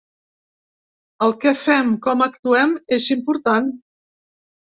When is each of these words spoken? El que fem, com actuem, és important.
El 1.25 1.35
que 1.43 1.53
fem, 1.63 1.91
com 2.07 2.25
actuem, 2.27 2.73
és 2.99 3.11
important. 3.19 3.71